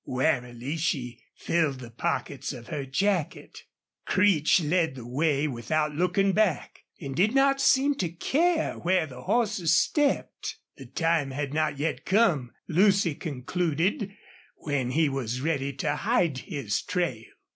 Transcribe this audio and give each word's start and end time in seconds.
Warily 0.03 0.77
she 0.77 1.21
filled 1.35 1.79
the 1.79 1.91
pockets 1.91 2.53
of 2.53 2.69
her 2.69 2.87
jacket. 2.87 3.65
Creech 4.07 4.59
led 4.59 4.95
the 4.95 5.05
way 5.05 5.47
without 5.47 5.93
looking 5.93 6.31
back, 6.33 6.79
and 6.99 7.15
did 7.15 7.35
not 7.35 7.61
seem 7.61 7.93
to 7.99 8.09
care 8.09 8.79
where 8.79 9.05
the 9.05 9.21
horses 9.21 9.77
stepped. 9.77 10.57
The 10.75 10.87
time 10.87 11.29
had 11.29 11.53
not 11.53 11.77
yet 11.77 12.03
come, 12.03 12.51
Lucy 12.67 13.13
concluded, 13.13 14.11
when 14.55 14.89
he 14.89 15.07
was 15.07 15.39
ready 15.41 15.71
to 15.73 15.97
hide 15.97 16.39
his 16.39 16.81
trail. 16.81 17.25